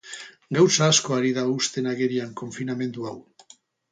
Gauza 0.57 0.85
asko 0.93 1.15
ari 1.17 1.33
da 1.35 1.43
uzten 1.51 1.91
agerian 1.91 2.31
konfinamendu 2.41 3.05
hau. 3.11 3.15